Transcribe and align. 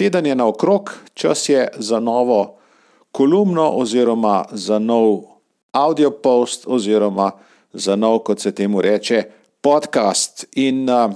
teden 0.00 0.26
je 0.26 0.34
naokrog, 0.34 0.94
čas 1.14 1.48
je 1.48 1.68
za 1.76 2.00
novo 2.00 2.56
kolumno, 3.12 3.68
oziroma 3.76 4.44
za 4.52 4.78
nov 4.78 5.22
audio 5.72 6.10
post, 6.10 6.64
oziroma 6.66 7.30
za 7.72 7.96
nov, 7.96 8.22
kot 8.24 8.40
se 8.40 8.54
temu 8.54 8.80
reče, 8.80 9.22
podcast. 9.60 10.46
In 10.56 10.88
uh, 10.88 11.12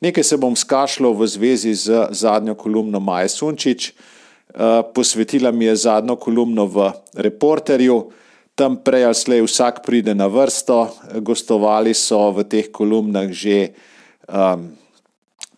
nekaj 0.00 0.24
se 0.26 0.36
bom 0.36 0.56
skašljal 0.56 1.14
v 1.14 1.26
zvezi 1.26 1.74
z 1.74 2.08
zadnjo 2.10 2.54
kolumno 2.54 3.00
Maja 3.00 3.28
Sunčič. 3.28 3.92
Uh, 3.92 4.82
posvetila 4.94 5.52
mi 5.54 5.70
je 5.70 5.76
zadnjo 5.76 6.16
kolumno 6.16 6.66
v 6.66 6.90
Reporterju, 7.14 8.10
tam 8.58 8.82
prej 8.82 9.06
ali 9.06 9.14
slej 9.14 9.46
vsak 9.46 9.86
pride 9.86 10.14
na 10.18 10.26
vrsto, 10.26 10.88
gostovali 11.22 11.94
so 11.94 12.32
v 12.34 12.42
teh 12.42 12.74
kolumnah 12.74 13.30
že 13.30 13.70
um, 14.26 14.79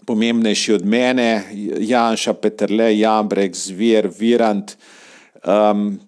pomembnejši 0.07 0.73
od 0.73 0.85
mene, 0.87 1.45
Janša, 1.81 2.35
Petrle, 2.35 2.99
Jambrek, 2.99 3.55
Zvir, 3.57 4.09
Virant. 4.19 4.77
Um, 5.43 6.01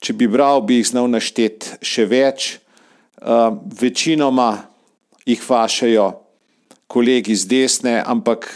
če 0.00 0.14
bi 0.16 0.28
bral, 0.30 0.62
bi 0.66 0.80
jih 0.80 0.90
znal 0.92 1.10
našteti 1.12 1.78
še 1.84 2.06
več. 2.10 2.50
Um, 3.20 3.60
večinoma 3.80 4.52
jih 5.28 5.42
vašajo 5.48 6.08
kolegi 6.90 7.36
z 7.36 7.46
desne, 7.50 7.98
ampak 8.00 8.48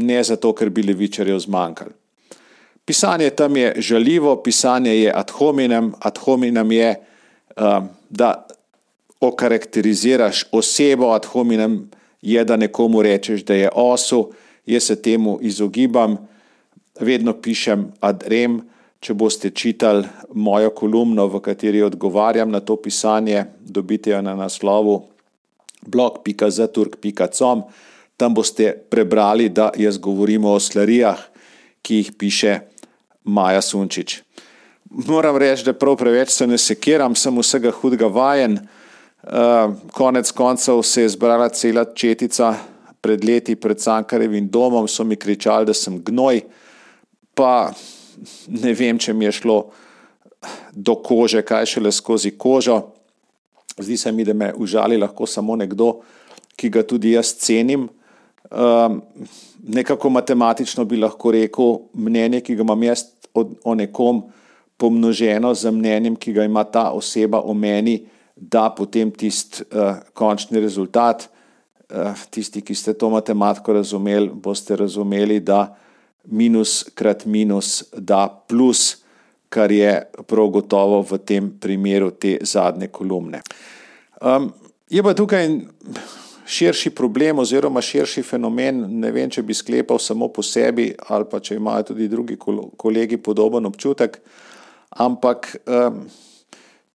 ne 0.00 0.20
zato, 0.24 0.52
ker 0.54 0.70
bi 0.70 0.84
levičarjev 0.86 1.40
zmanjkali. 1.46 1.94
Pisanje 2.84 3.30
tam 3.38 3.56
je 3.56 3.74
žaljivo, 3.78 4.34
pisanje 4.42 4.94
je 4.96 5.12
ad 5.14 5.30
hominem, 5.30 5.92
ad 6.00 6.18
hominem 6.18 6.72
je, 6.72 6.90
um, 7.56 7.88
da 8.10 8.46
okarakteriziraš 9.20 10.44
osebo, 10.52 11.12
ad 11.14 11.26
hominem 11.30 11.90
je, 12.22 12.44
da 12.44 12.56
nekomu 12.56 13.02
rečeš, 13.02 13.44
da 13.44 13.54
je 13.54 13.70
osu 13.74 14.30
jaz 14.66 14.82
se 14.82 15.02
temu 15.02 15.38
izogibam, 15.42 16.28
vedno 17.00 17.32
pišem 17.32 17.92
ad 18.00 18.24
rem. 18.26 18.60
Če 19.00 19.14
boste 19.16 19.48
čitali 19.56 20.04
mojo 20.36 20.74
kolumno, 20.76 21.24
v 21.32 21.38
kateri 21.40 21.80
odgovarjam 21.82 22.50
na 22.52 22.60
to 22.60 22.76
pisanje, 22.76 23.46
dobite 23.60 24.10
jo 24.10 24.20
na 24.22 24.34
naslovu 24.36 24.98
blog.zaturk.com. 25.86 27.62
Tam 28.20 28.34
boste 28.36 28.74
prebrali, 28.92 29.48
da 29.48 29.70
jaz 29.76 29.96
govorim 29.96 30.44
o 30.44 30.58
slarijah, 30.60 31.16
ki 31.80 32.02
jih 32.02 32.10
piše 32.18 32.58
Maja 33.24 33.62
Sunčič. 33.64 34.20
Moram 34.90 35.38
reči, 35.40 35.64
da 35.64 35.72
prav 35.72 35.96
preveč 35.96 36.36
se 36.36 36.46
ne 36.46 36.58
sekiram, 36.60 37.16
sem 37.16 37.40
vsega 37.40 37.72
hudega 37.72 38.10
vajen. 38.12 38.58
Konec 39.92 40.30
koncev 40.32 40.82
se 40.82 41.02
je 41.02 41.08
zbrala 41.08 41.48
cela 41.48 41.84
četica 41.84 42.54
pred 43.00 43.24
leti 43.24 43.56
pred 43.56 43.78
Cankarevim 43.80 44.48
domom, 44.48 44.88
so 44.88 45.04
mi 45.04 45.16
kričali, 45.16 45.66
da 45.66 45.74
sem 45.74 45.98
gnoj, 46.04 46.42
pa 47.34 47.72
ne 48.48 48.72
vem, 48.76 48.98
če 48.98 49.14
mi 49.16 49.24
je 49.24 49.32
šlo 49.40 49.60
do 50.72 50.96
kože, 51.04 51.42
kaj 51.42 51.66
šele 51.66 51.92
skozi 51.92 52.34
kožo. 52.36 52.80
Zdi 53.80 53.96
se 53.96 54.12
mi, 54.12 54.24
da 54.24 54.34
me 54.34 54.52
užali 54.56 54.98
lahko 55.00 55.26
samo 55.26 55.56
nekdo, 55.56 56.00
ki 56.56 56.68
ga 56.68 56.84
tudi 56.84 57.14
jaz 57.14 57.32
cenim. 57.40 57.88
Um, 58.50 59.00
nekako 59.62 60.10
matematično 60.10 60.84
bi 60.84 61.00
lahko 61.00 61.32
rekel, 61.32 61.78
mnenje, 61.94 62.42
ki 62.44 62.56
ga 62.58 62.66
imam 62.66 62.82
jaz 62.82 63.06
o 63.32 63.74
nekom, 63.74 64.24
pomnoženo 64.80 65.54
z 65.54 65.72
mnenjem, 65.72 66.16
ki 66.16 66.32
ga 66.36 66.44
ima 66.44 66.64
ta 66.64 66.90
oseba 66.96 67.40
o 67.40 67.54
meni, 67.54 68.00
da 68.40 68.70
potem 68.76 69.10
tisti 69.12 69.62
uh, 69.68 70.00
končni 70.16 70.60
rezultat. 70.60 71.28
Eh, 71.90 72.14
tisti, 72.30 72.60
ki 72.62 72.74
ste 72.74 72.92
to 72.94 73.08
matematiko 73.10 73.72
razumeli, 73.72 74.30
boste 74.34 74.76
razumeli, 74.76 75.40
da 75.40 75.76
minus 76.24 76.84
krat 76.94 77.24
minus 77.26 77.82
da 77.92 78.28
plus, 78.48 79.02
kar 79.48 79.72
je 79.72 79.90
prav 80.26 80.52
gotovo 80.54 81.00
v 81.02 81.18
tem 81.18 81.48
primeru 81.60 82.10
te 82.10 82.36
zadnje 82.46 82.86
kolumne. 82.94 83.40
Um, 84.22 84.52
je 84.90 85.02
pa 85.02 85.14
tukaj 85.14 85.48
širši 86.46 86.94
problem 86.94 87.42
oziroma 87.42 87.82
širši 87.82 88.22
fenomen, 88.22 88.84
ne 89.00 89.10
vem, 89.10 89.30
če 89.30 89.42
bi 89.42 89.54
sklepal 89.54 89.98
samo 89.98 90.28
po 90.28 90.46
sebi 90.46 90.92
ali 91.08 91.26
pa 91.30 91.40
če 91.40 91.58
imajo 91.58 91.90
tudi 91.90 92.08
drugi 92.08 92.38
kolegi 92.76 93.18
podoben 93.18 93.66
občutek, 93.66 94.20
ampak 94.90 95.56
um, 95.66 96.04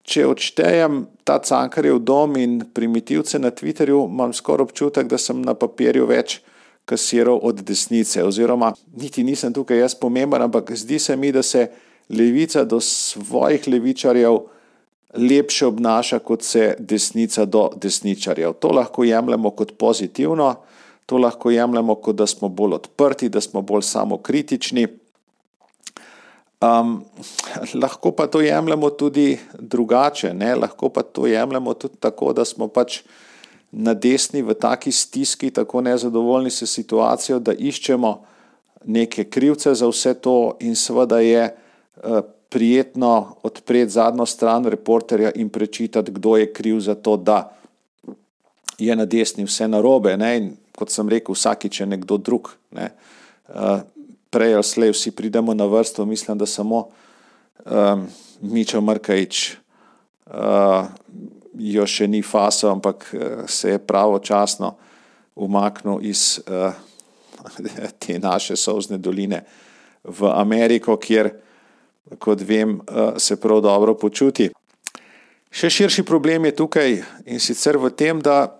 če 0.05 0.27
odštejem 0.29 1.05
ta 1.25 1.39
cankarjev 1.41 1.99
dom 2.05 2.37
in 2.37 2.59
primitivce 2.75 3.39
na 3.41 3.51
Twitterju, 3.51 4.05
imam 4.09 4.33
skoraj 4.33 4.69
občutek, 4.69 5.09
da 5.09 5.19
sem 5.19 5.41
na 5.43 5.55
papirju 5.57 6.07
več 6.07 6.41
kasiral 6.85 7.41
od 7.43 7.63
desnice. 7.65 8.23
Oziroma, 8.25 8.75
niti 9.01 9.25
nisem 9.25 9.53
tukaj 9.57 9.81
jaz 9.81 9.95
pomemben, 9.97 10.45
ampak 10.45 10.75
zdi 10.77 10.99
se 10.99 11.17
mi, 11.17 11.33
da 11.33 11.43
se 11.43 11.71
levica 12.13 12.65
do 12.65 12.81
svojih 12.81 13.69
levičarjev 13.69 14.43
lepše 15.15 15.67
obnaša, 15.67 16.19
kot 16.19 16.43
se 16.43 16.75
desnica 16.79 17.45
do 17.45 17.71
desničarjev. 17.81 18.59
To 18.61 18.75
lahko 18.77 19.05
jemljemo 19.05 19.51
kot 19.51 19.73
pozitivno, 19.79 20.55
to 21.07 21.19
lahko 21.19 21.51
jemljemo 21.51 21.95
kot 21.95 22.17
da 22.17 22.27
smo 22.27 22.49
bolj 22.49 22.75
odprti, 22.75 23.29
da 23.29 23.41
smo 23.41 23.63
bolj 23.63 23.83
samokritični. 23.83 24.87
Um, 26.61 27.05
lahko 27.75 28.13
pa 28.13 28.27
to 28.27 28.41
jemljemo 28.41 28.91
tudi 28.91 29.39
drugače, 29.59 30.35
ne? 30.35 30.55
lahko 30.55 30.89
pa 30.89 31.03
to 31.03 31.27
jemljemo 31.27 31.75
tudi 31.75 31.97
tako, 32.01 32.33
da 32.33 32.45
smo 32.45 32.69
pač 32.69 33.03
na 33.73 33.95
desni 33.95 34.43
v 34.43 34.55
taki 34.55 34.93
stiski, 34.93 35.51
tako 35.51 35.81
nezadovoljni 35.81 36.51
s 36.51 36.71
situacijo, 36.71 37.39
da 37.39 37.53
iščemo 37.53 38.15
neke 38.85 39.25
krivce 39.25 39.75
za 39.75 39.89
vse 39.89 40.15
to, 40.15 40.57
in 40.61 40.77
seveda 40.77 41.19
je 41.21 41.49
uh, 41.51 42.21
prijetno 42.49 43.37
odpreti 43.43 43.91
zadnjo 43.91 44.27
stran 44.27 44.65
reporterja 44.65 45.33
in 45.35 45.49
prečitati, 45.49 46.13
kdo 46.13 46.37
je 46.37 46.53
kriv 46.53 46.81
za 46.81 46.95
to, 46.95 47.17
da 47.17 47.57
je 48.79 48.97
na 48.97 49.05
desni 49.05 49.45
vse 49.45 49.69
narobe. 49.69 50.17
Ne? 50.17 50.37
In 50.37 50.53
kot 50.77 50.91
sem 50.91 51.09
rekel, 51.09 51.35
vsakič 51.35 51.81
je 51.81 51.87
nekdo 51.87 52.17
drug. 52.17 52.53
Ne? 52.71 52.93
Uh, 53.49 53.81
prej 54.35 54.59
ali 54.59 54.67
slej 54.67 54.91
vsi 54.91 55.15
pridemo 55.15 55.55
na 55.55 55.67
vrsto, 55.71 56.05
mislim, 56.07 56.39
da 56.39 56.47
samo 56.47 56.89
um, 57.65 58.07
Mičo 58.43 58.81
Mrkajič 58.81 59.57
uh, 60.27 60.87
jo 61.55 61.87
še 61.87 62.09
ni 62.11 62.23
faso, 62.23 62.73
ampak 62.73 63.07
uh, 63.15 63.45
se 63.47 63.77
je 63.77 63.79
pravočasno 63.79 64.75
umaknil 65.35 66.03
iz 66.03 66.41
uh, 66.51 66.75
te 68.03 68.19
naše 68.19 68.57
sozne 68.57 68.99
doline 68.99 69.45
v 70.05 70.29
Ameriko, 70.35 70.99
kjer, 70.99 71.31
kot 72.19 72.43
vem, 72.43 72.81
uh, 72.81 73.15
se 73.17 73.39
prav 73.41 73.63
dobro 73.63 73.95
počuti. 73.95 74.51
Še 75.55 75.71
širši 75.71 76.03
problem 76.03 76.51
je 76.51 76.57
tukaj 76.59 76.99
in 77.31 77.39
sicer 77.39 77.79
v 77.79 77.95
tem, 77.95 78.19
da 78.19 78.51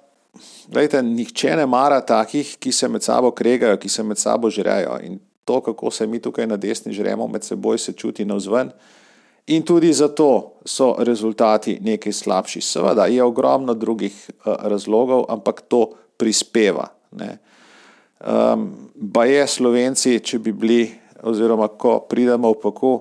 gledajte, 0.71 1.03
nihče 1.03 1.57
ne 1.59 1.67
mara 1.67 1.99
takih, 2.01 2.55
ki 2.63 2.73
se 2.73 2.89
med 2.89 3.03
sabo 3.03 3.35
kregajo, 3.35 3.77
ki 3.83 3.91
se 3.91 4.03
med 4.07 4.19
sabo 4.19 4.51
žrejo. 4.51 5.01
In 5.03 5.19
to, 5.45 5.61
kako 5.61 5.91
se 5.91 6.07
mi 6.07 6.19
tukaj 6.19 6.47
na 6.47 6.57
desni 6.57 6.93
žremo 6.93 7.29
med 7.29 7.45
seboj, 7.45 7.79
se 7.79 7.93
čuti 7.93 8.25
na 8.25 8.35
vzven. 8.35 8.71
In 9.47 9.63
tudi 9.63 9.93
zato 9.93 10.53
so 10.65 10.95
rezultati 10.99 11.79
nekaj 11.81 12.13
slabši. 12.13 12.61
Seveda 12.61 13.07
je 13.07 13.23
ogromno 13.23 13.75
drugih 13.75 14.31
uh, 14.31 14.55
razlogov, 14.61 15.25
ampak 15.29 15.61
to 15.69 15.91
prispeva. 16.17 16.89
Um, 17.15 18.71
ba 18.95 19.25
je 19.25 19.47
Slovenci, 19.47 20.21
če 20.21 20.39
bi 20.39 20.53
bili, 20.53 20.93
oziroma 21.23 21.69
ko 21.69 21.99
pridemo 22.09 22.55
v 22.55 22.61
poko, 22.63 22.93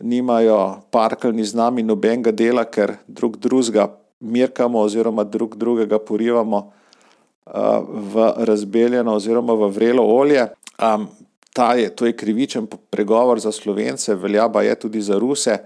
nimajo 0.00 0.80
parkalni 0.90 1.44
z 1.44 1.58
nami 1.60 1.82
nobenega 1.84 2.32
dela, 2.32 2.64
ker 2.64 2.96
drug 3.06 3.36
drugega 3.36 3.90
mirkamo, 4.20 4.80
oziroma 4.80 5.24
drug 5.28 5.58
drugega 5.60 5.98
porivamo 6.00 6.62
uh, 6.62 7.84
v 7.84 8.32
razbeljeno, 8.48 9.18
oziroma 9.20 9.52
v 9.60 9.68
vrelo 9.76 10.08
olje. 10.08 10.48
Um, 10.80 11.04
je, 11.58 11.88
to 11.96 12.06
je 12.06 12.16
krivičen 12.16 12.66
pregovor 12.90 13.40
za 13.40 13.52
slovence, 13.52 14.14
velja 14.14 14.48
pa 14.48 14.62
je 14.62 14.74
tudi 14.74 15.02
za 15.02 15.18
ruse. 15.18 15.58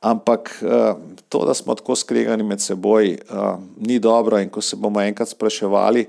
Ampak 0.00 0.62
eh, 0.62 0.94
to, 1.28 1.44
da 1.44 1.54
smo 1.54 1.74
tako 1.74 1.96
skregani 1.96 2.42
med 2.42 2.60
seboj, 2.60 3.10
eh, 3.10 3.18
ni 3.76 3.98
dobro. 3.98 4.38
In 4.38 4.48
ko 4.48 4.60
se 4.60 4.76
bomo 4.76 5.00
enkrat 5.00 5.28
spraševali, 5.28 6.06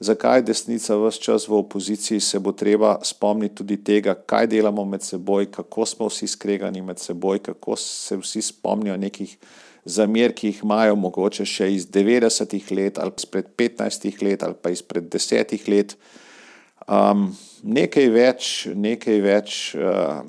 zakaj 0.00 0.38
je 0.38 0.42
desnica 0.42 0.96
vse 0.96 1.20
čas 1.20 1.48
v 1.48 1.54
opoziciji, 1.54 2.20
se 2.20 2.38
bo 2.38 2.52
treba 2.52 2.98
spomniti 3.02 3.54
tudi 3.54 3.76
tega, 3.84 4.14
kaj 4.14 4.46
delamo 4.46 4.84
med 4.84 5.02
seboj, 5.02 5.50
kako 5.50 5.86
smo 5.86 6.08
vsi 6.08 6.26
skregani 6.26 6.82
med 6.82 6.98
seboj, 6.98 7.38
kako 7.38 7.76
se 7.76 8.16
vsi 8.16 8.42
spomnijo 8.42 8.96
nekih 8.96 9.36
zamer, 9.84 10.34
ki 10.34 10.46
jih 10.46 10.62
imajo 10.64 10.96
mogoče 10.96 11.46
še 11.46 11.70
iz 11.74 11.86
90-ih 11.86 12.72
let 12.72 12.98
ali 12.98 13.12
izpred 13.16 13.46
15 13.56 14.22
let 14.22 14.42
ali 14.42 14.54
pa 14.62 14.70
izpred 14.70 15.04
10 15.14 15.68
let. 15.70 15.96
Um, 16.88 17.28
nekaj 17.68 18.06
več, 18.08 18.46
nekaj 18.72 19.18
več 19.20 19.56
uh, 19.76 20.22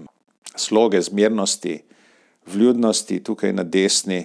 sloge 0.59 1.00
zmernosti, 1.01 1.77
vljudnosti 2.51 3.21
tukaj 3.23 3.53
na 3.56 3.63
desni, 3.63 4.19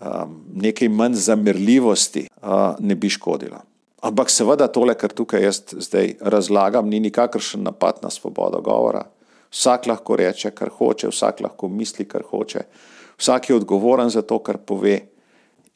um, 0.00 0.40
nekaj 0.58 0.90
manj 0.90 1.20
zamerljivosti 1.28 2.26
uh, 2.26 2.74
ne 2.82 2.98
bi 2.98 3.12
škodilo. 3.12 3.62
Ampak 4.06 4.30
seveda 4.30 4.66
tole, 4.70 4.94
kar 4.98 5.14
tukaj 5.14 5.46
jaz 5.46 5.62
zdaj 5.86 6.16
razlagam, 6.20 6.90
ni 6.90 6.98
nikakršen 7.06 7.62
napad 7.66 8.02
na 8.02 8.10
svobodo 8.10 8.60
govora. 8.60 9.06
Vsak 9.54 9.86
lahko 9.86 10.18
reče, 10.18 10.50
kar 10.50 10.74
hoče, 10.74 11.14
vsak 11.14 11.40
lahko 11.46 11.70
misli, 11.70 12.04
kar 12.10 12.26
hoče, 12.26 12.66
vsak 13.22 13.50
je 13.50 13.56
odgovoren 13.56 14.10
za 14.10 14.26
to, 14.26 14.42
kar 14.42 14.58
pove, 14.58 14.98